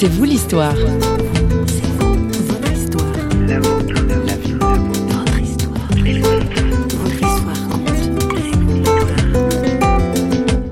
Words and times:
C'est 0.00 0.06
vous 0.06 0.22
l'histoire. 0.22 0.76
Votre 0.76 2.72
histoire. 2.72 3.12
La 3.48 3.58
vôtre. 3.58 3.94
La 4.28 4.36
vie. 4.36 4.52
Votre 4.52 5.40
histoire. 5.42 5.88
Votre 7.02 7.14
histoire 7.14 7.68
compte. 7.68 7.90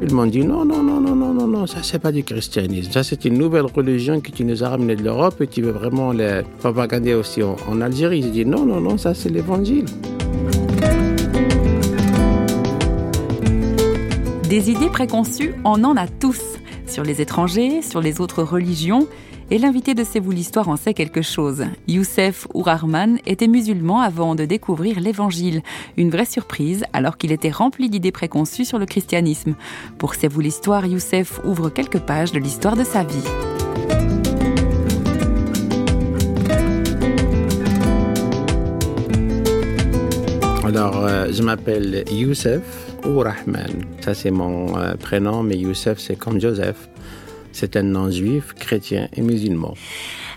Ils 0.01 0.15
m'ont 0.15 0.27
dit 0.27 0.45
non, 0.45 0.65
non, 0.65 0.81
non, 0.81 1.01
non, 1.01 1.17
non, 1.17 1.35
non, 1.35 1.49
non, 1.49 1.67
ça 1.67 1.79
c'est 1.83 1.99
pas 1.99 2.13
du 2.13 2.23
christianisme. 2.23 2.93
Ça 2.93 3.03
c'est 3.03 3.25
une 3.25 3.37
nouvelle 3.37 3.67
religion 3.67 4.21
que 4.21 4.31
tu 4.31 4.45
nous 4.45 4.63
as 4.63 4.69
ramenée 4.69 4.95
de 4.95 5.03
l'Europe 5.03 5.41
et 5.41 5.49
tu 5.49 5.61
veux 5.61 5.73
vraiment 5.73 6.13
la 6.13 6.45
propagander 6.45 7.15
aussi 7.15 7.43
en, 7.43 7.57
en 7.69 7.81
Algérie. 7.81 8.23
J'ai 8.23 8.31
dit 8.31 8.47
non, 8.47 8.65
non, 8.65 8.81
non, 8.81 8.97
ça 8.97 9.13
c'est 9.13 9.31
l'évangile. 9.31 9.87
Des 14.49 14.71
idées 14.71 14.91
préconçues, 14.91 15.53
on 15.65 15.83
en 15.83 15.97
a 15.97 16.07
tous. 16.07 16.41
Sur 16.87 17.03
les 17.03 17.21
étrangers, 17.21 17.83
sur 17.83 18.01
les 18.01 18.21
autres 18.21 18.43
religions. 18.43 19.07
Et 19.51 19.59
l'invité 19.59 19.95
de 19.95 20.03
C'est 20.03 20.19
vous 20.19 20.33
l'histoire 20.33 20.69
en 20.69 20.77
sait 20.77 20.95
quelque 20.95 21.23
chose. 21.23 21.65
Youssef 21.87 22.49
Ourarman 22.53 23.19
était 23.27 23.47
musulman 23.47 24.01
avant 24.01 24.35
de 24.35 24.45
découvrir 24.45 24.99
l'évangile. 24.99 25.63
Une 25.97 26.11
vraie 26.11 26.25
surprise 26.25 26.85
alors 26.93 27.17
qu'il 27.17 27.31
était 27.31 27.51
rempli 27.51 27.89
d'idées 27.89 28.13
préconçues 28.13 28.65
sur 28.65 28.79
le 28.79 28.87
christianisme. 28.87 29.55
Pour 29.99 30.15
C'est 30.15 30.29
vous 30.29 30.41
l'histoire, 30.41 30.85
Youssef 30.87 31.41
ouvre 31.45 31.71
quelques 31.71 32.01
pages 32.01 32.33
de 32.33 32.41
l'histoire 32.41 32.77
de 32.77 32.85
sa 32.85 33.05
vie. 33.05 33.23
Alors, 40.65 40.97
euh, 41.07 41.29
je 41.31 41.43
m'appelle 41.45 42.05
Youssef 42.11 42.86
ou 43.05 43.19
Rahman. 43.21 43.85
Ça 44.01 44.15
c'est 44.15 44.31
mon 44.31 44.79
euh, 44.79 44.95
prénom, 44.95 45.43
mais 45.43 45.57
Youssef 45.57 45.99
c'est 45.99 46.17
comme 46.17 46.41
Joseph. 46.41 46.89
C'est 47.53 47.77
un 47.77 47.83
nom 47.85 48.11
juif, 48.11 48.53
chrétien 48.55 49.09
et 49.15 49.23
musulman. 49.23 49.75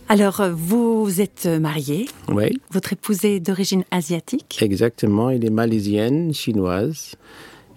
Alors, 0.07 0.39
euh, 0.39 0.51
vous 0.55 1.19
êtes 1.21 1.45
marié. 1.45 2.07
Oui, 2.29 2.59
Votre 2.71 2.93
épouse 2.93 3.25
est 3.25 3.39
d'origine 3.41 3.83
asiatique. 3.91 4.57
exactement. 4.61 5.29
Il 5.29 5.45
est 5.45 5.49
malaisienne, 5.51 6.33
chinoise. 6.33 7.15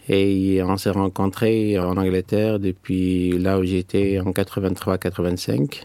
Et 0.09 0.61
on 0.65 0.77
s'est 0.77 0.91
rencontrés 0.91 1.79
en 1.79 1.97
Angleterre 1.97 2.59
depuis 2.61 3.37
là 3.39 3.59
où 3.59 3.65
j'étais 3.65 4.19
en 4.21 4.31
83-85. 4.31 5.83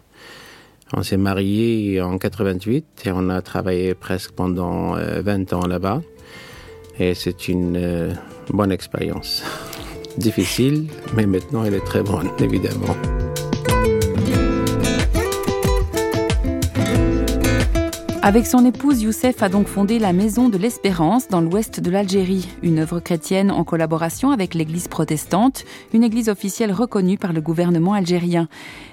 On 0.93 1.03
s'est 1.03 1.17
mariés 1.17 1.99
en 2.01 2.17
88 2.17 2.85
et 3.05 3.11
on 3.11 3.29
a 3.29 3.41
travaillé 3.41 3.93
presque 3.93 4.31
pendant 4.31 4.95
euh, 4.95 5.21
20 5.21 5.51
ans 5.53 5.65
là-bas. 5.67 6.01
Et 6.99 7.13
c'est 7.13 7.47
une 7.47 7.77
euh, 7.77 8.13
bonne 8.49 8.71
expérience. 8.71 9.43
Difficile, 10.17 10.87
mais 11.15 11.25
maintenant 11.25 11.63
elle 11.63 11.75
est 11.75 11.85
très 11.85 12.01
bonne, 12.01 12.29
évidemment. 12.39 12.95
Avec 18.23 18.47
son 18.47 18.65
épouse, 18.65 19.03
Youssef 19.03 19.41
a 19.43 19.47
donc 19.47 19.67
fondé 19.67 19.99
la 19.99 20.11
Maison 20.11 20.49
de 20.49 20.57
l'Espérance 20.57 21.27
dans 21.27 21.39
l'ouest 21.39 21.79
de 21.79 21.91
l'Algérie, 21.91 22.49
une 22.63 22.79
œuvre 22.79 22.99
chrétienne 22.99 23.51
en 23.51 23.63
collaboration 23.63 24.31
avec 24.31 24.53
l'Église 24.53 24.87
protestante, 24.87 25.63
une 25.93 26.03
église 26.03 26.27
officielle 26.27 26.71
reconnue 26.71 27.17
par 27.17 27.31
le 27.31 27.41
gouvernement 27.41 27.93
algérien. 27.93 28.49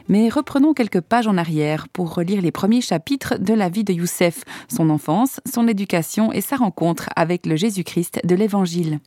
Mais 0.09 0.29
reprenons 0.29 0.75
quelques 0.75 1.01
pages 1.01 1.27
en 1.27 1.39
arrière 1.39 1.89
pour 1.89 2.15
relire 2.15 2.43
les 2.43 2.53
premiers 2.53 2.83
chapitres 2.83 3.39
de 3.39 3.55
la 3.55 3.69
vie 3.69 3.85
de 3.85 3.95
Youssef, 3.95 4.45
son 4.69 4.91
enfance, 4.91 5.41
son 5.51 5.67
éducation 5.69 6.31
et 6.31 6.43
sa 6.43 6.57
rencontre 6.57 7.09
avec 7.17 7.47
le 7.47 7.57
Jésus-Christ 7.57 8.21
de 8.25 8.35
l'Évangile. 8.35 9.01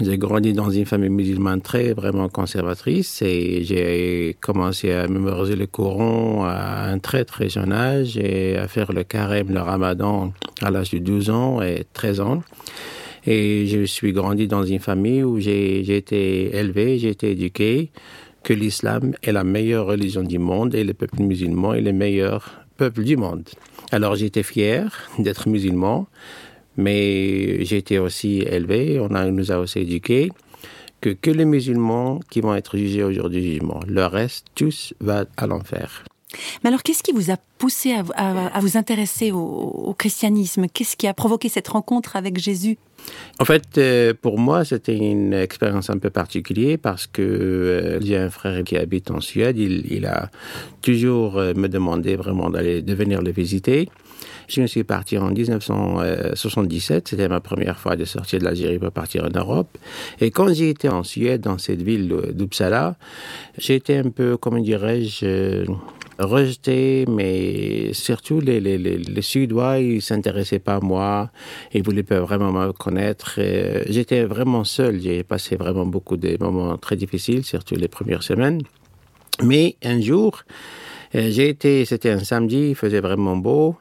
J'ai 0.00 0.16
grandi 0.16 0.54
dans 0.54 0.70
une 0.70 0.86
famille 0.86 1.10
musulmane 1.10 1.60
très 1.60 1.92
vraiment 1.92 2.30
conservatrice 2.30 3.20
et 3.20 3.62
j'ai 3.62 4.34
commencé 4.40 4.90
à 4.90 5.06
mémoriser 5.06 5.54
le 5.54 5.66
Coran 5.66 6.46
à 6.46 6.86
un 6.86 6.98
très 6.98 7.26
très 7.26 7.50
jeune 7.50 7.74
âge 7.74 8.16
et 8.16 8.56
à 8.56 8.68
faire 8.68 8.90
le 8.90 9.04
carême, 9.04 9.52
le 9.52 9.60
ramadan 9.60 10.32
à 10.62 10.70
l'âge 10.70 10.92
de 10.92 10.98
12 10.98 11.28
ans 11.28 11.60
et 11.60 11.84
13 11.92 12.20
ans. 12.20 12.42
Et 13.26 13.66
je 13.66 13.84
suis 13.84 14.14
grandi 14.14 14.48
dans 14.48 14.64
une 14.64 14.78
famille 14.78 15.22
où 15.22 15.38
j'ai 15.38 15.80
été 15.94 16.56
élevé, 16.56 16.98
j'ai 16.98 17.10
été 17.10 17.32
éduqué 17.32 17.90
que 18.42 18.54
l'islam 18.54 19.12
est 19.22 19.32
la 19.32 19.44
meilleure 19.44 19.84
religion 19.84 20.22
du 20.22 20.38
monde 20.38 20.74
et 20.74 20.84
le 20.84 20.94
peuple 20.94 21.20
musulman 21.20 21.74
est 21.74 21.82
le 21.82 21.92
meilleur 21.92 22.64
peuple 22.78 23.04
du 23.04 23.18
monde. 23.18 23.46
Alors 23.90 24.16
j'étais 24.16 24.42
fier 24.42 24.90
d'être 25.18 25.50
musulman, 25.50 26.06
mais 26.76 27.64
j'ai 27.64 27.78
été 27.78 27.98
aussi 27.98 28.40
élevé, 28.40 29.00
on 29.00 29.08
nous 29.08 29.52
a 29.52 29.58
aussi 29.58 29.80
éduqués 29.80 30.30
que 31.00 31.10
que 31.10 31.30
les 31.30 31.44
musulmans 31.44 32.20
qui 32.30 32.40
vont 32.40 32.54
être 32.54 32.76
jugés 32.76 33.02
aujourd'hui 33.02 33.42
jugement. 33.42 33.80
Le 33.86 34.06
reste, 34.06 34.46
tous 34.54 34.94
va 35.00 35.24
à 35.36 35.46
l'enfer. 35.46 36.04
Mais 36.62 36.68
alors, 36.68 36.82
qu'est-ce 36.82 37.02
qui 37.02 37.12
vous 37.12 37.30
a 37.30 37.36
poussé 37.58 37.94
à, 38.16 38.60
vous 38.60 38.76
intéresser 38.76 39.32
au, 39.32 39.94
christianisme? 39.98 40.66
Qu'est-ce 40.72 40.96
qui 40.96 41.06
a 41.06 41.14
provoqué 41.14 41.48
cette 41.48 41.68
rencontre 41.68 42.16
avec 42.16 42.38
Jésus? 42.38 42.78
En 43.40 43.44
fait, 43.44 43.78
euh, 43.78 44.14
pour 44.20 44.38
moi, 44.38 44.64
c'était 44.64 44.96
une 44.96 45.32
expérience 45.32 45.90
un 45.90 45.98
peu 45.98 46.10
particulière 46.10 46.78
parce 46.80 47.06
que 47.06 47.22
euh, 47.22 48.00
j'ai 48.00 48.16
un 48.16 48.30
frère 48.30 48.62
qui 48.64 48.76
habite 48.76 49.10
en 49.10 49.20
Suède. 49.20 49.58
Il, 49.58 50.06
a 50.06 50.30
toujours 50.82 51.38
euh, 51.38 51.52
me 51.54 51.68
demandé 51.68 52.14
vraiment 52.14 52.50
d'aller 52.50 52.82
de 52.82 52.94
venir 52.94 53.20
le 53.22 53.32
visiter. 53.32 53.88
Je 54.48 54.66
suis 54.66 54.84
parti 54.84 55.16
en 55.18 55.30
1977. 55.30 57.08
C'était 57.08 57.28
ma 57.28 57.40
première 57.40 57.78
fois 57.78 57.96
de 57.96 58.04
sortir 58.04 58.38
de 58.38 58.44
l'Algérie 58.44 58.78
pour 58.78 58.92
partir 58.92 59.24
en 59.24 59.30
Europe. 59.30 59.78
Et 60.20 60.30
quand 60.30 60.52
j'étais 60.52 60.88
en 60.88 61.04
Suède, 61.04 61.40
dans 61.40 61.58
cette 61.58 61.82
ville 61.82 62.14
d'Uppsala, 62.32 62.96
j'étais 63.56 63.96
un 63.96 64.10
peu, 64.10 64.36
comment 64.36 64.58
dirais-je, 64.58 65.64
rejeté, 66.18 67.04
mais 67.08 67.92
surtout 67.92 68.40
les, 68.40 68.60
les, 68.60 68.78
les, 68.78 68.98
les 68.98 69.22
Suédois, 69.22 69.78
ils 69.78 70.02
s'intéressaient 70.02 70.58
pas 70.58 70.76
à 70.76 70.80
moi, 70.80 71.30
ils 71.72 71.82
voulaient 71.82 72.02
pas 72.02 72.20
vraiment 72.20 72.52
me 72.52 72.72
connaître. 72.72 73.36
Euh, 73.38 73.82
J'étais 73.88 74.24
vraiment 74.24 74.64
seul, 74.64 75.00
j'ai 75.00 75.22
passé 75.22 75.56
vraiment 75.56 75.86
beaucoup 75.86 76.16
de 76.16 76.36
moments 76.40 76.76
très 76.78 76.96
difficiles, 76.96 77.44
surtout 77.44 77.74
les 77.74 77.88
premières 77.88 78.22
semaines. 78.22 78.62
Mais 79.42 79.76
un 79.82 80.00
jour, 80.00 80.42
euh, 81.14 81.30
j'ai 81.30 81.48
été, 81.48 81.84
c'était 81.84 82.10
un 82.10 82.24
samedi, 82.24 82.70
il 82.70 82.74
faisait 82.74 83.00
vraiment 83.00 83.36
beau. 83.36 83.76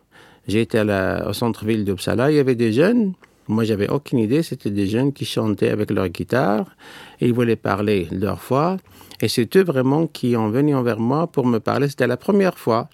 J'étais 0.47 0.81
au 0.81 1.33
centre-ville 1.33 1.85
d'Uppsala, 1.85 2.31
il 2.31 2.37
y 2.37 2.39
avait 2.39 2.55
des 2.55 2.73
jeunes. 2.73 3.13
Moi, 3.47 3.63
j'avais 3.63 3.89
aucune 3.89 4.19
idée, 4.19 4.43
c'était 4.43 4.69
des 4.69 4.87
jeunes 4.87 5.13
qui 5.13 5.25
chantaient 5.25 5.69
avec 5.69 5.91
leur 5.91 6.07
guitare. 6.09 6.65
Et 7.19 7.27
ils 7.27 7.33
voulaient 7.33 7.55
parler 7.55 8.07
leur 8.11 8.41
foi. 8.41 8.77
Et 9.21 9.27
c'est 9.27 9.55
eux 9.55 9.63
vraiment 9.63 10.07
qui 10.07 10.35
ont 10.35 10.49
venu 10.49 10.73
envers 10.75 10.99
moi 10.99 11.27
pour 11.27 11.45
me 11.45 11.59
parler. 11.59 11.87
C'était 11.89 12.07
la 12.07 12.17
première 12.17 12.57
fois. 12.57 12.89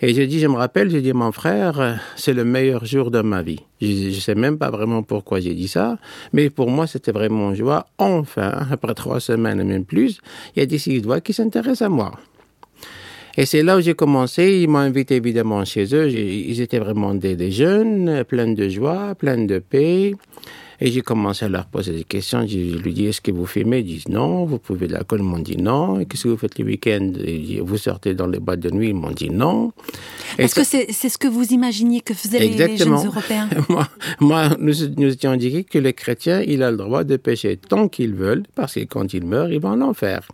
Et 0.00 0.12
j'ai 0.14 0.26
dit, 0.26 0.40
je 0.40 0.46
me 0.46 0.56
rappelle, 0.56 0.90
j'ai 0.90 1.00
dit, 1.00 1.12
mon 1.12 1.32
frère, 1.32 1.98
c'est 2.16 2.34
le 2.34 2.44
meilleur 2.44 2.84
jour 2.84 3.10
de 3.10 3.20
ma 3.22 3.42
vie. 3.42 3.60
Je 3.80 4.08
ne 4.08 4.12
sais 4.12 4.34
même 4.34 4.58
pas 4.58 4.70
vraiment 4.70 5.02
pourquoi 5.02 5.40
j'ai 5.40 5.54
dit 5.54 5.68
ça, 5.68 5.98
mais 6.32 6.50
pour 6.50 6.70
moi, 6.70 6.86
c'était 6.86 7.12
vraiment 7.12 7.54
joie. 7.54 7.86
Enfin, 7.98 8.66
après 8.70 8.94
trois 8.94 9.20
semaines 9.20 9.62
même 9.64 9.84
plus, 9.84 10.20
il 10.54 10.60
y 10.60 10.62
a 10.62 10.66
des 10.66 10.78
Suédois 10.78 11.20
qui 11.20 11.32
s'intéressent 11.32 11.82
à 11.82 11.88
moi. 11.88 12.12
Et 13.36 13.46
c'est 13.46 13.62
là 13.62 13.76
où 13.76 13.80
j'ai 13.80 13.94
commencé. 13.94 14.60
Ils 14.62 14.68
m'ont 14.68 14.78
invité 14.78 15.16
évidemment 15.16 15.64
chez 15.64 15.86
eux. 15.94 16.08
Ils 16.10 16.60
étaient 16.60 16.78
vraiment 16.78 17.14
des, 17.14 17.34
des 17.36 17.50
jeunes, 17.50 18.24
pleins 18.24 18.52
de 18.52 18.68
joie, 18.68 19.14
pleins 19.16 19.44
de 19.44 19.58
paix. 19.58 20.12
Et 20.80 20.90
j'ai 20.90 21.02
commencé 21.02 21.44
à 21.44 21.48
leur 21.48 21.66
poser 21.66 21.92
des 21.92 22.04
questions. 22.04 22.44
Je 22.46 22.76
lui 22.76 22.92
dis, 22.92 23.06
est-ce 23.06 23.20
que 23.20 23.30
vous 23.30 23.46
fumez? 23.46 23.78
Ils 23.78 23.84
disent 23.84 24.08
non. 24.08 24.44
Vous 24.44 24.58
pouvez 24.58 24.86
de 24.88 24.92
l'alcool? 24.92 25.20
Ils 25.20 25.24
m'ont 25.24 25.38
dit 25.38 25.56
non. 25.56 26.00
Et 26.00 26.06
qu'est-ce 26.06 26.24
que 26.24 26.28
vous 26.28 26.36
faites 26.36 26.58
Ils 26.58 26.78
disent, 26.78 27.60
Vous 27.60 27.76
sortez 27.78 28.14
dans 28.14 28.26
les 28.26 28.40
boîtes 28.40 28.60
de 28.60 28.70
nuit? 28.70 28.88
Ils 28.88 28.94
m'ont 28.94 29.12
dit 29.12 29.30
non. 29.30 29.72
Est-ce 30.36 30.54
que 30.54 30.64
c'est 30.64 30.86
c'est 30.90 31.08
ce 31.08 31.16
que 31.18 31.28
vous 31.28 31.46
imaginiez 31.52 32.00
que 32.00 32.12
faisaient 32.12 32.40
les- 32.40 32.48
les, 32.50 32.76
jeunes 32.76 32.92
Européens 32.92 33.48
moi, 33.68 33.88
moi, 34.20 34.48
nous, 34.58 34.74
nous 34.96 35.12
étions 35.12 35.30
indiqués 35.30 35.62
que 35.64 35.78
les 35.78 35.92
chrétiens, 35.92 36.42
il 36.44 36.62
a 36.62 36.70
le 36.72 36.76
droit 36.76 37.04
de 37.04 37.16
pécher 37.16 37.56
tant 37.56 37.86
qu'ils 37.88 38.14
veulent, 38.14 38.42
parce 38.56 38.74
que 38.74 38.80
quand 38.80 39.14
ils 39.14 39.24
meurent, 39.24 39.52
ils 39.52 39.60
vont 39.60 39.70
en 39.70 39.80
enfer. 39.80 40.26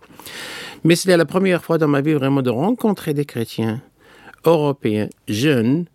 Mais 0.83 0.95
c'était 0.95 1.17
la 1.17 1.25
première 1.25 1.63
fois 1.63 1.77
dans 1.77 1.87
ma 1.87 2.01
vie 2.01 2.13
vraiment 2.13 2.41
de 2.41 2.49
rencontrer 2.49 3.13
des 3.13 3.25
chrétiens 3.25 3.81
européens, 4.45 5.09
jeunes, 5.27 5.85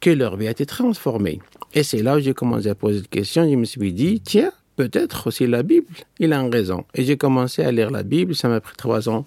que 0.00 0.10
leur 0.10 0.36
vie 0.36 0.46
a 0.46 0.50
été 0.50 0.66
transformée. 0.66 1.40
Et 1.74 1.82
c'est 1.82 2.02
là 2.02 2.16
où 2.16 2.20
j'ai 2.20 2.34
commencé 2.34 2.68
à 2.68 2.74
poser 2.74 3.00
des 3.00 3.08
questions. 3.08 3.48
Je 3.48 3.56
me 3.56 3.64
suis 3.64 3.92
dit, 3.92 4.20
tiens, 4.20 4.52
peut-être 4.76 5.26
aussi 5.26 5.46
la 5.46 5.62
Bible, 5.62 5.86
il 6.20 6.32
a 6.32 6.42
raison. 6.42 6.84
Et 6.94 7.04
j'ai 7.04 7.16
commencé 7.16 7.62
à 7.62 7.72
lire 7.72 7.90
la 7.90 8.02
Bible, 8.02 8.34
ça 8.34 8.48
m'a 8.48 8.60
pris 8.60 8.76
trois 8.76 9.08
ans 9.08 9.24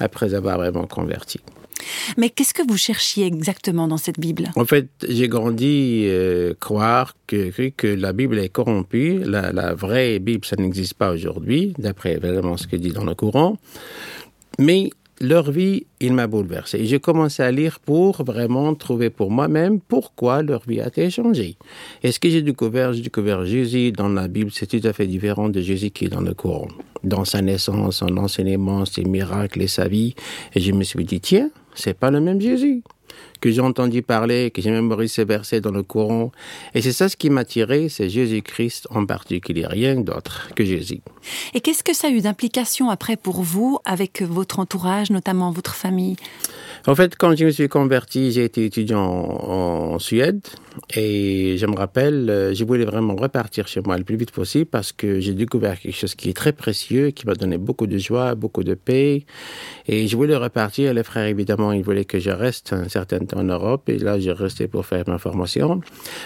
après 0.00 0.34
avoir 0.34 0.58
vraiment 0.58 0.86
converti. 0.86 1.40
Mais 2.16 2.28
qu'est-ce 2.28 2.52
que 2.52 2.66
vous 2.68 2.76
cherchiez 2.76 3.24
exactement 3.24 3.86
dans 3.88 3.96
cette 3.96 4.18
Bible? 4.18 4.50
En 4.56 4.64
fait, 4.64 4.88
j'ai 5.08 5.28
grandi 5.28 6.04
euh, 6.06 6.52
croire 6.58 7.14
que, 7.26 7.50
que, 7.50 7.68
que 7.68 7.86
la 7.86 8.12
Bible 8.12 8.38
est 8.38 8.48
corrompue. 8.48 9.20
La, 9.24 9.52
la 9.52 9.74
vraie 9.74 10.18
Bible, 10.18 10.44
ça 10.44 10.56
n'existe 10.56 10.94
pas 10.94 11.12
aujourd'hui, 11.12 11.72
d'après 11.78 12.16
vraiment 12.16 12.56
ce 12.56 12.66
que 12.66 12.76
dit 12.76 12.90
dans 12.90 13.04
le 13.04 13.14
courant. 13.14 13.56
Mais 14.58 14.90
leur 15.20 15.50
vie, 15.50 15.86
il 16.00 16.12
m'a 16.12 16.26
bouleversé. 16.26 16.84
J'ai 16.84 17.00
commencé 17.00 17.42
à 17.42 17.50
lire 17.50 17.80
pour 17.80 18.22
vraiment 18.24 18.74
trouver 18.74 19.10
pour 19.10 19.30
moi-même 19.30 19.80
pourquoi 19.80 20.42
leur 20.42 20.62
vie 20.66 20.80
a 20.80 20.88
été 20.88 21.10
changée. 21.10 21.56
Et 22.02 22.12
ce 22.12 22.20
que 22.20 22.28
j'ai 22.28 22.42
découvert, 22.42 22.92
j'ai 22.92 23.02
découvert 23.02 23.44
Jésus 23.44 23.92
dans 23.92 24.08
la 24.08 24.28
Bible, 24.28 24.50
c'est 24.52 24.66
tout 24.66 24.86
à 24.86 24.92
fait 24.92 25.06
différent 25.06 25.48
de 25.48 25.60
Jésus 25.60 25.90
qui 25.90 26.06
est 26.06 26.08
dans 26.08 26.20
le 26.20 26.34
courant. 26.34 26.68
Dans 27.02 27.24
sa 27.24 27.42
naissance, 27.42 27.96
son 27.96 28.16
enseignement, 28.16 28.84
ses 28.84 29.04
miracles 29.04 29.62
et 29.62 29.68
sa 29.68 29.88
vie. 29.88 30.14
Et 30.54 30.60
je 30.60 30.72
me 30.72 30.84
suis 30.84 31.04
dit, 31.04 31.20
tiens, 31.20 31.50
c'est 31.74 31.94
pas 31.94 32.10
le 32.10 32.20
même 32.20 32.40
Jésus 32.40 32.82
que 33.40 33.50
j'ai 33.50 33.60
entendu 33.60 34.02
parler, 34.02 34.50
que 34.50 34.60
j'ai 34.62 34.70
mémorisé 34.70 35.24
versets 35.24 35.60
dans 35.60 35.70
le 35.70 35.82
Coran. 35.82 36.32
Et 36.74 36.82
c'est 36.82 36.92
ça 36.92 37.08
ce 37.08 37.16
qui 37.16 37.30
m'a 37.30 37.44
tiré, 37.44 37.88
c'est 37.88 38.08
Jésus-Christ 38.08 38.86
en 38.90 39.06
particulier, 39.06 39.66
rien 39.66 39.96
d'autre 39.96 40.50
que 40.54 40.64
Jésus. 40.64 41.00
Et 41.54 41.60
qu'est-ce 41.60 41.84
que 41.84 41.94
ça 41.94 42.08
a 42.08 42.10
eu 42.10 42.20
d'implication 42.20 42.90
après 42.90 43.16
pour 43.16 43.42
vous, 43.42 43.78
avec 43.84 44.22
votre 44.22 44.58
entourage, 44.58 45.10
notamment 45.10 45.50
votre 45.50 45.74
famille? 45.74 46.16
En 46.86 46.94
fait, 46.94 47.16
quand 47.16 47.36
je 47.36 47.44
me 47.44 47.50
suis 47.50 47.68
converti, 47.68 48.32
j'ai 48.32 48.44
été 48.44 48.64
étudiant 48.64 49.02
en, 49.02 49.98
Suède. 49.98 50.40
Et 50.94 51.56
je 51.58 51.66
me 51.66 51.74
rappelle, 51.74 52.30
euh, 52.30 52.54
je 52.54 52.64
voulais 52.64 52.84
vraiment 52.84 53.16
repartir 53.16 53.66
chez 53.66 53.80
moi 53.80 53.98
le 53.98 54.04
plus 54.04 54.14
vite 54.16 54.30
possible 54.30 54.66
parce 54.66 54.92
que 54.92 55.18
j'ai 55.18 55.34
découvert 55.34 55.80
quelque 55.80 55.96
chose 55.96 56.14
qui 56.14 56.30
est 56.30 56.34
très 56.34 56.52
précieux, 56.52 57.10
qui 57.10 57.26
m'a 57.26 57.34
donné 57.34 57.58
beaucoup 57.58 57.88
de 57.88 57.98
joie, 57.98 58.36
beaucoup 58.36 58.62
de 58.62 58.74
paix. 58.74 59.24
Et 59.88 60.06
je 60.06 60.16
voulais 60.16 60.36
repartir. 60.36 60.94
Les 60.94 61.02
frères, 61.02 61.26
évidemment, 61.26 61.72
ils 61.72 61.82
voulaient 61.82 62.04
que 62.04 62.20
je 62.20 62.30
reste 62.30 62.72
un 62.72 62.88
certain 62.88 63.18
temps 63.18 63.40
en 63.40 63.44
Europe. 63.44 63.88
Et 63.88 63.98
là, 63.98 64.20
j'ai 64.20 64.32
resté 64.32 64.68
pour 64.68 64.86
faire 64.86 65.02
ma 65.08 65.18
formation. 65.18 65.80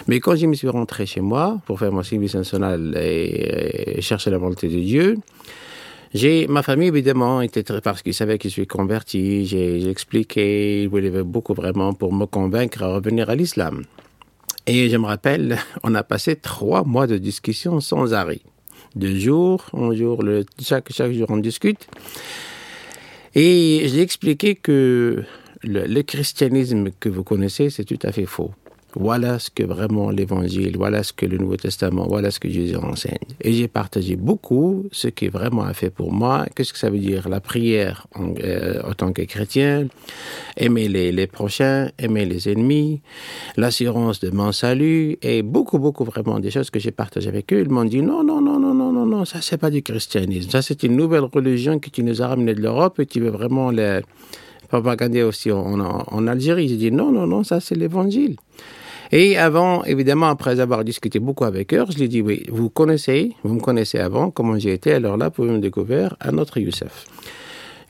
Mais 0.07 0.19
quand 0.19 0.35
je 0.35 0.45
me 0.45 0.53
suis 0.53 0.69
rentré 0.69 1.05
chez 1.07 1.21
moi 1.21 1.59
pour 1.65 1.79
faire 1.79 1.91
mon 1.91 2.03
service 2.03 2.35
national 2.35 2.95
et, 2.97 4.01
chercher 4.01 4.29
la 4.29 4.37
volonté 4.37 4.67
de 4.67 4.79
Dieu, 4.79 5.17
j'ai 6.13 6.47
ma 6.47 6.61
famille 6.61 6.89
évidemment 6.89 7.41
était 7.41 7.63
très 7.63 7.81
parce 7.81 8.03
qu'ils 8.03 8.13
savaient 8.13 8.37
que 8.37 8.47
je 8.47 8.53
suis 8.53 8.67
converti. 8.67 9.45
J'ai 9.45 9.89
expliqué, 9.89 10.83
ils 10.83 10.89
voulaient 10.89 11.23
beaucoup 11.23 11.53
vraiment 11.53 11.93
pour 11.93 12.13
me 12.13 12.25
convaincre 12.25 12.83
à 12.83 12.93
revenir 12.95 13.29
à 13.29 13.35
l'islam. 13.35 13.83
Et 14.67 14.89
je 14.89 14.97
me 14.97 15.05
rappelle, 15.05 15.57
on 15.83 15.95
a 15.95 16.03
passé 16.03 16.35
trois 16.35 16.83
mois 16.83 17.07
de 17.07 17.17
discussion 17.17 17.79
sans 17.79 18.13
arrêt. 18.13 18.41
De 18.95 19.15
jour 19.15 19.65
en 19.73 19.93
jour, 19.93 20.23
chaque, 20.61 20.91
chaque 20.91 21.13
jour 21.13 21.27
on 21.29 21.37
discute. 21.37 21.87
Et 23.33 23.87
j'ai 23.87 24.01
expliqué 24.01 24.53
que 24.53 25.23
le, 25.63 26.01
christianisme 26.03 26.91
que 26.99 27.09
vous 27.09 27.23
connaissez, 27.23 27.71
c'est 27.71 27.85
tout 27.85 27.99
à 28.03 28.11
fait 28.11 28.25
faux. 28.27 28.51
Voilà 28.95 29.39
ce 29.39 29.49
que 29.49 29.63
vraiment 29.63 30.11
l'Évangile, 30.11 30.77
voilà 30.77 31.03
ce 31.03 31.13
que 31.13 31.25
le 31.25 31.37
Nouveau 31.37 31.57
Testament, 31.57 32.05
voilà 32.07 32.29
ce 32.31 32.39
que 32.39 32.49
Jésus 32.49 32.75
enseigne. 32.75 33.17
Et 33.41 33.53
j'ai 33.53 33.67
partagé 33.67 34.15
beaucoup 34.15 34.85
ce 34.91 35.07
qui 35.07 35.27
vraiment 35.27 35.63
a 35.63 35.73
fait 35.73 35.89
pour 35.89 36.13
moi. 36.13 36.45
Qu'est-ce 36.55 36.73
que 36.73 36.79
ça 36.79 36.89
veut 36.89 36.99
dire? 36.99 37.27
La 37.29 37.39
prière 37.39 38.07
en, 38.15 38.33
euh, 38.43 38.81
tant 38.95 39.11
que 39.11 39.23
chrétien, 39.23 39.87
aimer 40.57 40.87
les, 40.87 41.11
les, 41.11 41.27
prochains, 41.27 41.89
aimer 41.97 42.25
les 42.25 42.49
ennemis, 42.49 43.01
l'assurance 43.57 44.19
de 44.19 44.29
mon 44.29 44.51
salut 44.51 45.17
et 45.21 45.41
beaucoup, 45.41 45.79
beaucoup 45.79 46.03
vraiment 46.03 46.39
des 46.39 46.51
choses 46.51 46.69
que 46.69 46.79
j'ai 46.79 46.91
partagées 46.91 47.29
avec 47.29 47.51
eux. 47.51 47.61
Ils 47.61 47.69
m'ont 47.69 47.85
dit 47.85 48.01
non, 48.01 48.23
non, 48.23 48.41
non, 48.41 48.59
non, 48.59 48.73
non, 48.73 48.91
non, 48.91 49.05
non, 49.05 49.25
ça 49.25 49.39
c'est 49.41 49.57
pas 49.57 49.71
du 49.71 49.81
christianisme. 49.81 50.49
Ça 50.51 50.61
c'est 50.61 50.83
une 50.83 50.95
nouvelle 50.95 51.23
religion 51.23 51.79
que 51.79 51.89
tu 51.89 52.03
nous 52.03 52.21
as 52.21 52.27
ramenée 52.27 52.53
de 52.53 52.61
l'Europe 52.61 52.99
et 52.99 53.05
tu 53.05 53.19
veux 53.19 53.29
vraiment 53.29 53.71
les 53.71 54.01
propagandé 54.73 55.21
aussi 55.21 55.51
en, 55.51 56.27
Algérie. 56.27 56.67
J'ai 56.67 56.77
dit 56.77 56.91
non, 56.91 57.11
non, 57.11 57.27
non, 57.27 57.43
ça 57.43 57.59
c'est 57.59 57.75
l'évangile. 57.75 58.37
Et 59.11 59.37
avant, 59.37 59.83
évidemment, 59.83 60.27
après 60.27 60.59
avoir 60.59 60.83
discuté 60.83 61.19
beaucoup 61.19 61.45
avec 61.45 61.73
eux, 61.75 61.85
je 61.91 61.97
lui 61.97 62.05
ai 62.05 62.07
dit 62.07 62.21
oui, 62.21 62.43
vous 62.49 62.71
connaissez, 62.71 63.33
vous 63.43 63.53
me 63.53 63.59
connaissez 63.59 63.99
avant, 63.99 64.31
comment 64.31 64.57
j'ai 64.57 64.73
été, 64.73 64.93
alors 64.93 65.17
là, 65.17 65.29
vous 65.35 65.43
me 65.43 65.59
découvrir 65.59 66.15
un 66.21 66.39
autre 66.39 66.57
Youssef. 66.59 67.05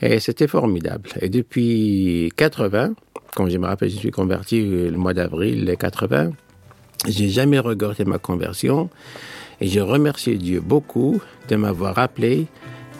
Et 0.01 0.19
c'était 0.19 0.47
formidable. 0.47 1.09
Et 1.21 1.29
depuis 1.29 2.33
80, 2.35 2.95
quand 3.33 3.47
je 3.47 3.57
me 3.57 3.65
rappelle, 3.65 3.89
je 3.89 3.95
suis 3.95 4.11
converti 4.11 4.61
le 4.61 4.97
mois 4.97 5.13
d'avril, 5.13 5.63
les 5.63 5.77
80, 5.77 6.31
j'ai 7.07 7.29
jamais 7.29 7.59
regretté 7.59 8.03
ma 8.03 8.17
conversion. 8.17 8.89
Et 9.61 9.67
je 9.67 9.79
remercie 9.79 10.37
Dieu 10.37 10.59
beaucoup 10.59 11.21
de 11.47 11.55
m'avoir 11.55 11.97
appelé 11.97 12.47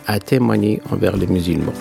à 0.06 0.18
témoigner 0.20 0.80
envers 0.90 1.18
les 1.18 1.26
musulmans. 1.26 1.74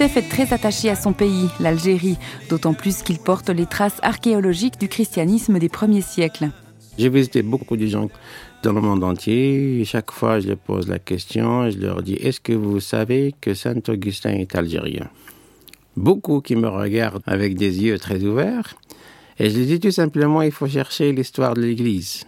Youssef 0.00 0.16
est 0.16 0.30
très 0.30 0.54
attaché 0.54 0.88
à 0.88 0.96
son 0.96 1.12
pays, 1.12 1.50
l'Algérie, 1.60 2.16
d'autant 2.48 2.72
plus 2.72 3.02
qu'il 3.02 3.18
porte 3.18 3.50
les 3.50 3.66
traces 3.66 3.98
archéologiques 4.00 4.80
du 4.80 4.88
christianisme 4.88 5.58
des 5.58 5.68
premiers 5.68 6.00
siècles. 6.00 6.48
J'ai 6.96 7.10
visité 7.10 7.42
beaucoup 7.42 7.76
de 7.76 7.84
gens 7.84 8.08
dans 8.62 8.72
le 8.72 8.80
monde 8.80 9.04
entier. 9.04 9.84
chaque 9.84 10.10
fois, 10.10 10.40
je 10.40 10.48
leur 10.48 10.56
pose 10.56 10.88
la 10.88 10.98
question, 10.98 11.68
je 11.68 11.76
leur 11.76 12.02
dis 12.02 12.14
Est-ce 12.14 12.40
que 12.40 12.54
vous 12.54 12.80
savez 12.80 13.34
que 13.42 13.52
Saint 13.52 13.82
Augustin 13.88 14.30
est 14.30 14.54
algérien? 14.54 15.10
Beaucoup 15.98 16.40
qui 16.40 16.56
me 16.56 16.68
regardent 16.68 17.22
avec 17.26 17.56
des 17.56 17.82
yeux 17.82 17.98
très 17.98 18.22
ouverts. 18.22 18.76
Et 19.38 19.50
je 19.50 19.60
dis 19.60 19.80
tout 19.80 19.90
simplement 19.90 20.40
Il 20.40 20.52
faut 20.52 20.66
chercher 20.68 21.12
l'histoire 21.12 21.52
de 21.52 21.60
l'Église. 21.60 22.24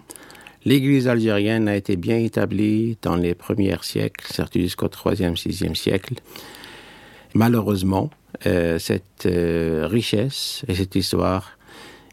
L'Église 0.66 1.08
algérienne 1.08 1.68
a 1.68 1.76
été 1.76 1.97
bien 1.97 2.18
établie 2.18 2.99
dans 3.00 3.16
les 3.16 3.35
premiers 3.35 3.75
siècles, 3.80 4.30
surtout 4.30 4.58
jusqu'au 4.58 4.88
3e, 4.88 5.40
6e 5.40 5.75
siècle. 5.75 6.16
Malheureusement, 7.34 8.10
euh, 8.46 8.78
cette 8.78 9.26
euh, 9.26 9.86
richesse 9.90 10.64
et 10.68 10.74
cette 10.74 10.94
histoire, 10.94 11.58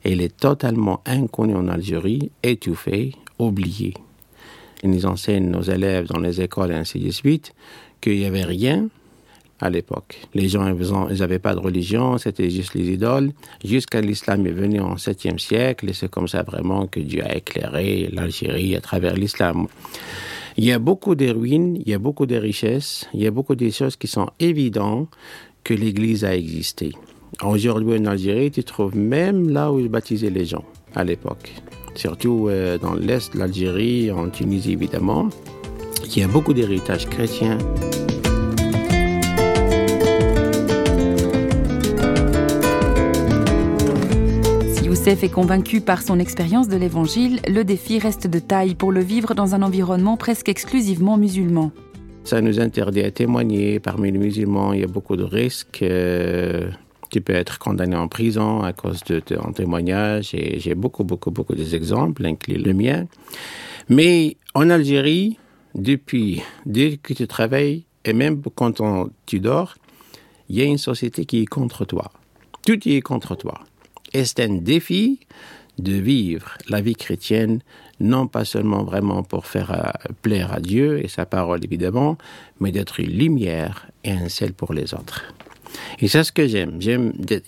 elle 0.03 0.21
est 0.21 0.35
totalement 0.35 1.01
inconnue 1.05 1.55
en 1.55 1.67
Algérie, 1.67 2.31
étouffée, 2.43 3.15
oubliée. 3.37 3.95
Ils 4.83 4.91
nous 4.91 5.05
enseignent 5.05 5.49
nos 5.49 5.61
élèves 5.61 6.07
dans 6.07 6.19
les 6.19 6.41
écoles 6.41 6.71
et 6.71 6.75
ainsi 6.75 6.99
de 6.99 7.11
suite 7.11 7.53
qu'il 7.99 8.17
n'y 8.17 8.25
avait 8.25 8.45
rien 8.45 8.87
à 9.61 9.69
l'époque. 9.69 10.21
Les 10.33 10.47
gens, 10.47 10.63
n'avaient 10.63 11.39
pas 11.39 11.53
de 11.53 11.59
religion, 11.59 12.17
c'était 12.17 12.49
juste 12.49 12.73
les 12.75 12.91
idoles. 12.91 13.31
Jusqu'à 13.63 13.99
l'islam 13.99 14.47
est 14.47 14.51
venu 14.51 14.79
en 14.79 14.95
7e 14.95 15.37
siècle, 15.37 15.89
et 15.89 15.93
c'est 15.93 16.09
comme 16.09 16.27
ça 16.29 16.43
vraiment 16.43 16.87
que 16.87 17.01
Dieu 17.01 17.23
a 17.25 17.35
éclairé 17.35 18.09
l'Algérie 18.13 18.75
à 18.75 18.81
travers 18.81 19.15
l'islam. 19.15 19.67
Il 20.57 20.65
y 20.65 20.71
a 20.71 20.79
beaucoup 20.79 21.15
de 21.15 21.29
ruines, 21.29 21.77
il 21.77 21.89
y 21.89 21.93
a 21.93 21.99
beaucoup 21.99 22.25
de 22.25 22.35
richesses, 22.35 23.07
il 23.13 23.21
y 23.21 23.27
a 23.27 23.31
beaucoup 23.31 23.55
de 23.55 23.69
choses 23.69 23.95
qui 23.95 24.07
sont 24.07 24.29
évidentes 24.39 25.09
que 25.63 25.73
l'Église 25.73 26.25
a 26.25 26.35
existé. 26.35 26.91
Aujourd'hui 27.43 27.99
en 27.99 28.05
Algérie, 28.05 28.51
tu 28.51 28.63
trouves 28.63 28.95
même 28.97 29.49
là 29.49 29.71
où 29.71 29.79
ils 29.79 29.89
baptisaient 29.89 30.29
les 30.29 30.45
gens 30.45 30.65
à 30.95 31.03
l'époque. 31.03 31.53
Surtout 31.95 32.47
euh, 32.49 32.77
dans 32.77 32.93
l'est 32.95 33.33
de 33.33 33.39
l'Algérie, 33.39 34.11
en 34.11 34.29
Tunisie 34.29 34.73
évidemment. 34.73 35.29
Il 36.05 36.17
y 36.17 36.23
a 36.23 36.27
beaucoup 36.27 36.53
d'héritage 36.53 37.07
chrétien. 37.07 37.57
Youssef 44.89 45.23
est 45.23 45.29
convaincu 45.29 45.81
par 45.81 46.01
son 46.01 46.17
expérience 46.17 46.67
de 46.67 46.75
l'Évangile, 46.75 47.41
le 47.47 47.63
défi 47.63 47.99
reste 47.99 48.25
de 48.25 48.39
taille 48.39 48.73
pour 48.73 48.91
le 48.91 49.01
vivre 49.01 49.35
dans 49.35 49.53
un 49.53 49.61
environnement 49.61 50.17
presque 50.17 50.49
exclusivement 50.49 51.15
musulman. 51.15 51.71
Ça 52.23 52.41
nous 52.41 52.59
interdit 52.59 53.01
à 53.01 53.11
témoigner. 53.11 53.79
Parmi 53.79 54.11
les 54.11 54.17
musulmans, 54.17 54.73
il 54.73 54.79
y 54.79 54.83
a 54.83 54.87
beaucoup 54.87 55.15
de 55.15 55.23
risques. 55.23 55.83
Euh, 55.83 56.71
tu 57.11 57.21
peux 57.21 57.33
être 57.33 57.59
condamné 57.59 57.95
en 57.95 58.07
prison 58.07 58.63
à 58.63 58.73
cause 58.73 59.03
de 59.03 59.19
ton 59.19 59.51
témoignage. 59.51 60.33
Et 60.33 60.59
j'ai 60.59 60.73
beaucoup, 60.73 61.03
beaucoup, 61.03 61.29
beaucoup 61.29 61.53
d'exemples, 61.53 62.25
inclus 62.25 62.55
le 62.55 62.73
mien. 62.73 63.05
Mais 63.89 64.37
en 64.55 64.71
Algérie, 64.71 65.37
depuis, 65.75 66.41
dès 66.65 66.97
que 66.97 67.13
tu 67.13 67.27
travailles, 67.27 67.85
et 68.05 68.13
même 68.13 68.41
quand 68.55 68.81
tu 69.27 69.39
dors, 69.39 69.75
il 70.49 70.55
y 70.55 70.61
a 70.61 70.65
une 70.65 70.79
société 70.79 71.25
qui 71.25 71.43
est 71.43 71.45
contre 71.45 71.85
toi. 71.85 72.11
Tout 72.65 72.89
y 72.89 72.95
est 72.95 73.01
contre 73.01 73.35
toi. 73.35 73.61
Et 74.13 74.25
c'est 74.25 74.39
un 74.41 74.55
défi 74.55 75.19
de 75.77 75.93
vivre 75.93 76.57
la 76.67 76.81
vie 76.81 76.95
chrétienne, 76.95 77.61
non 77.99 78.27
pas 78.27 78.45
seulement 78.45 78.83
vraiment 78.83 79.23
pour 79.23 79.45
faire 79.45 79.71
euh, 79.71 80.13
plaire 80.21 80.53
à 80.53 80.59
Dieu 80.59 81.03
et 81.03 81.07
sa 81.07 81.25
parole 81.25 81.63
évidemment, 81.63 82.17
mais 82.59 82.71
d'être 82.71 82.99
une 82.99 83.11
lumière 83.11 83.87
et 84.03 84.11
un 84.11 84.29
sel 84.29 84.53
pour 84.53 84.73
les 84.73 84.93
autres? 84.93 85.33
Et 85.99 86.07
c'est 86.07 86.23
ce 86.23 86.31
que 86.31 86.47
j'aime. 86.47 86.79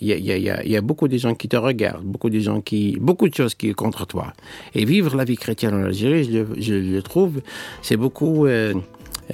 y 0.00 0.76
a, 0.76 0.80
beaucoup 0.80 1.08
de 1.08 1.16
gens 1.16 1.34
qui 1.34 1.48
te 1.48 1.56
regardent, 1.56 2.04
beaucoup 2.04 2.30
de 2.30 2.38
gens 2.38 2.60
qui, 2.60 2.96
beaucoup 3.00 3.28
de 3.28 3.34
choses 3.34 3.54
qui 3.54 3.68
sont 3.68 3.74
contre 3.74 4.06
toi. 4.06 4.32
Et 4.74 4.84
vivre 4.84 5.16
la 5.16 5.24
vie 5.24 5.36
chrétienne 5.36 5.74
en 5.74 5.84
Algérie, 5.84 6.24
je, 6.24 6.60
je 6.60 6.74
le 6.74 7.02
trouve, 7.02 7.40
c'est 7.82 7.96
beaucoup. 7.96 8.46
Euh, 8.46 8.74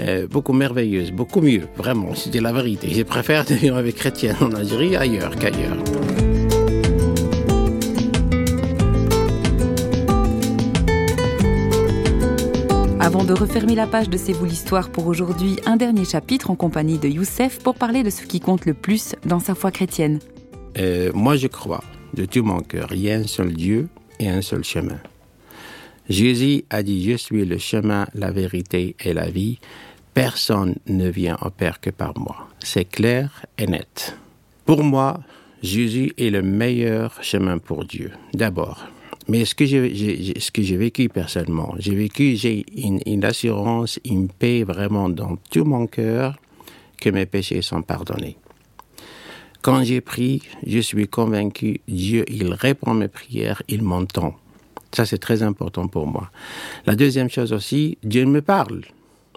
euh, 0.01 0.29
beaucoup 0.29 0.53
merveilleuse, 0.53 1.11
beaucoup 1.11 1.41
mieux, 1.41 1.63
vraiment, 1.77 2.15
c'était 2.15 2.41
la 2.41 2.53
vérité. 2.53 2.89
Je 2.91 3.03
préfère 3.03 3.45
vivre 3.49 3.77
avec 3.77 3.97
chrétienne 3.97 4.37
en 4.41 4.53
Algérie 4.53 4.95
ailleurs 4.95 5.35
qu'ailleurs. 5.35 5.79
De 13.27 13.35
refermer 13.35 13.75
la 13.75 13.87
page 13.87 14.09
de 14.09 14.17
C'est 14.17 14.33
vous 14.33 14.47
l'histoire 14.47 14.91
pour 14.91 15.07
aujourd'hui, 15.07 15.57
un 15.67 15.77
dernier 15.77 16.07
chapitre 16.07 16.51
en 16.51 16.55
compagnie 16.55 16.99
de 16.99 17.09
Youssef 17.09 17.59
pour 17.59 17.75
parler 17.75 18.03
de 18.03 18.09
ce 18.09 18.23
qui 18.23 18.41
compte 18.41 18.65
le 18.65 18.73
plus 18.73 19.15
dans 19.27 19.39
sa 19.39 19.55
foi 19.55 19.71
chrétienne. 19.71 20.19
Euh, 20.79 21.11
moi, 21.13 21.37
je 21.37 21.47
crois 21.47 21.85
de 22.15 22.25
tout 22.25 22.43
mon 22.43 22.61
cœur, 22.61 22.89
il 22.93 23.01
y 23.01 23.11
a 23.11 23.17
un 23.17 23.27
seul 23.27 23.53
Dieu 23.53 23.89
et 24.19 24.31
un 24.31 24.41
seul 24.41 24.65
chemin. 24.65 24.99
Jésus 26.09 26.65
a 26.71 26.83
dit, 26.83 27.05
je 27.05 27.17
suis 27.17 27.45
le 27.45 27.59
chemin, 27.59 28.07
la 28.15 28.31
vérité 28.31 28.97
et 29.05 29.13
la 29.13 29.29
vie. 29.29 29.59
Personne 30.15 30.77
ne 30.87 31.11
vient 31.11 31.37
au 31.43 31.51
Père 31.51 31.81
que 31.81 31.91
par 31.91 32.19
moi. 32.19 32.49
C'est 32.61 32.87
clair 32.87 33.45
et 33.59 33.67
net. 33.67 34.17
Pour 34.65 34.83
moi, 34.83 35.21
Jésus 35.63 36.13
est 36.17 36.31
le 36.31 36.41
meilleur 36.41 37.23
chemin 37.23 37.59
pour 37.59 37.85
Dieu. 37.85 38.11
D'abord, 38.33 38.89
mais 39.29 39.45
ce 39.45 39.55
que 39.55 39.67
j'ai, 39.67 40.41
ce 40.41 40.51
que 40.51 40.63
j'ai 40.63 40.77
vécu 40.77 41.09
personnellement, 41.09 41.75
j'ai 41.79 41.95
vécu, 41.95 42.37
j'ai 42.37 42.65
une, 42.77 43.01
une, 43.07 43.25
assurance, 43.25 44.01
une 44.05 44.29
paix 44.29 44.65
vraiment 44.65 45.09
dans 45.09 45.37
tout 45.51 45.65
mon 45.65 45.87
cœur 45.87 46.39
que 47.01 47.11
mes 47.11 47.27
péchés 47.27 47.63
sont 47.63 47.83
pardonnés. 47.83 48.39
Quand 49.61 49.85
j'ai 49.85 50.01
pris, 50.01 50.43
je 50.67 50.79
suis 50.79 51.09
convaincu, 51.09 51.81
Dieu, 51.89 52.25
il 52.29 52.55
répond 52.55 52.95
mes 52.95 53.09
prières, 53.09 53.63
il 53.69 53.83
m'entend. 53.83 54.35
Ça, 54.93 55.05
c'est 55.05 55.19
très 55.19 55.43
important 55.43 55.89
pour 55.89 56.07
moi. 56.07 56.31
La 56.87 56.95
deuxième 56.95 57.29
chose 57.29 57.53
aussi, 57.53 57.99
Dieu 58.03 58.25
me 58.25 58.41
parle 58.41 58.83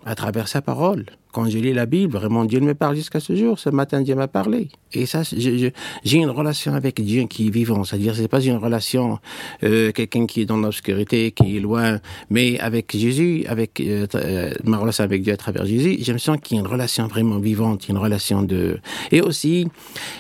à 0.05 0.15
travers 0.15 0.47
sa 0.47 0.61
parole. 0.61 1.05
Quand 1.31 1.49
je 1.49 1.57
lis 1.57 1.71
la 1.71 1.85
Bible, 1.85 2.11
vraiment, 2.11 2.43
Dieu 2.43 2.59
me 2.59 2.73
parle 2.73 2.97
jusqu'à 2.97 3.21
ce 3.21 3.35
jour. 3.35 3.57
Ce 3.57 3.69
matin, 3.69 4.01
Dieu 4.01 4.15
m'a 4.15 4.27
parlé. 4.27 4.67
Et 4.91 5.05
ça, 5.05 5.21
j'ai 5.23 6.17
une 6.17 6.29
relation 6.29 6.73
avec 6.73 6.99
Dieu 6.99 7.23
qui 7.23 7.47
est 7.47 7.49
vivant. 7.49 7.85
C'est-à-dire, 7.85 8.13
c'est 8.15 8.27
pas 8.27 8.41
une 8.41 8.57
relation, 8.57 9.19
euh, 9.63 9.93
quelqu'un 9.93 10.25
qui 10.25 10.41
est 10.41 10.45
dans 10.45 10.57
l'obscurité, 10.57 11.31
qui 11.31 11.55
est 11.55 11.59
loin. 11.61 11.99
Mais 12.29 12.59
avec 12.59 12.95
Jésus, 12.95 13.45
avec 13.47 13.79
euh, 13.79 14.07
euh, 14.15 14.51
ma 14.65 14.77
relation 14.77 15.05
avec 15.05 15.23
Dieu 15.23 15.31
à 15.31 15.37
travers 15.37 15.65
Jésus, 15.65 15.99
je 16.01 16.11
me 16.11 16.17
sens 16.17 16.37
qu'il 16.43 16.57
y 16.57 16.59
a 16.59 16.63
une 16.63 16.69
relation 16.69 17.07
vraiment 17.07 17.39
vivante, 17.39 17.87
une 17.87 17.97
relation 17.97 18.43
de... 18.43 18.79
Et 19.11 19.21
aussi, 19.21 19.67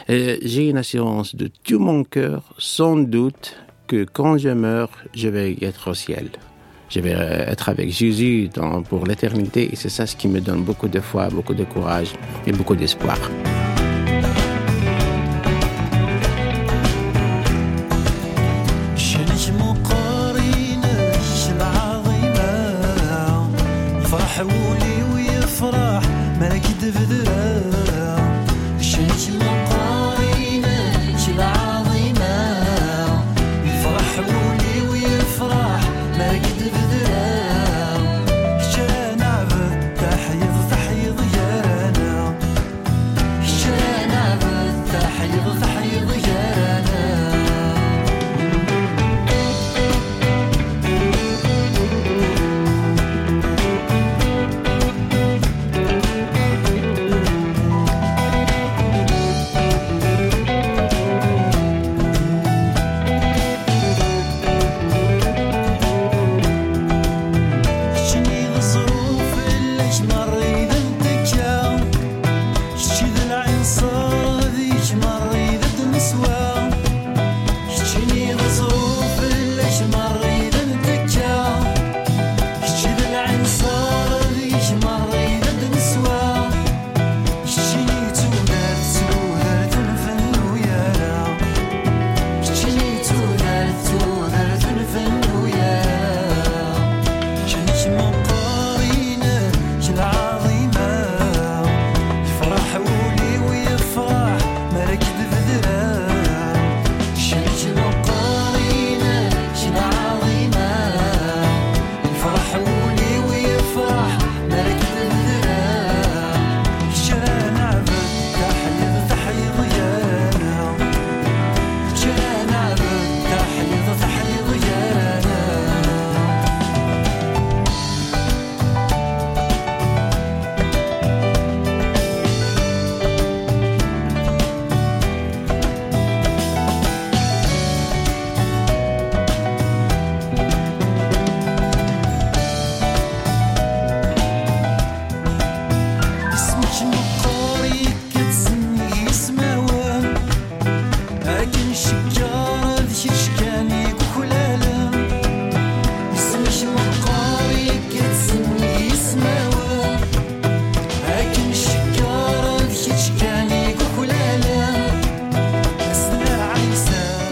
euh, 0.09 0.37
j'ai 0.43 0.69
une 0.69 0.77
assurance 0.77 1.35
de 1.35 1.49
tout 1.63 1.79
mon 1.79 2.05
cœur, 2.05 2.53
sans 2.57 2.95
doute, 2.95 3.57
que 3.87 4.05
quand 4.05 4.37
je 4.37 4.49
meurs, 4.49 4.91
je 5.13 5.27
vais 5.27 5.57
être 5.61 5.89
au 5.89 5.93
ciel 5.93 6.29
je 6.91 6.99
vais 6.99 7.11
être 7.11 7.69
avec 7.69 7.91
Jésus 7.91 8.49
pour 8.89 9.05
l'éternité. 9.05 9.69
Et 9.71 9.75
c'est 9.75 9.89
ça 9.89 10.05
ce 10.05 10.15
qui 10.15 10.27
me 10.27 10.41
donne 10.41 10.63
beaucoup 10.63 10.87
de 10.87 10.99
foi, 10.99 11.29
beaucoup 11.29 11.53
de 11.53 11.63
courage 11.63 12.13
et 12.45 12.51
beaucoup 12.51 12.75
d'espoir. 12.75 13.17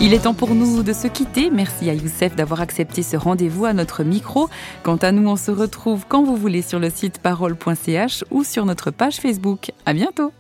Il 0.02 0.14
est 0.14 0.20
temps 0.20 0.34
pour 0.34 0.56
nous 0.56 0.82
de 0.82 0.94
se 0.94 1.08
quitter. 1.08 1.50
Merci 1.52 1.90
à 1.90 1.94
Youssef 1.94 2.34
d'avoir 2.34 2.62
accepté 2.62 3.04
ce 3.04 3.18
rendez-vous 3.18 3.66
à 3.66 3.74
notre 3.74 4.04
micro. 4.04 4.50
Quant 4.82 4.96
à 4.96 5.12
nous, 5.12 5.30
on 5.30 5.36
se 5.36 5.52
retrouve 5.52 6.06
quand 6.08 6.24
vous 6.24 6.38
voulez 6.38 6.62
sur 6.62 6.80
le 6.80 6.90
site 6.90 7.20
parole.ch 7.20 8.24
ou 8.32 8.46
sur 8.46 8.66
notre 8.66 8.92
page 8.92 9.18
Facebook. 9.18 9.72
À 9.86 9.92
bientôt. 9.92 10.32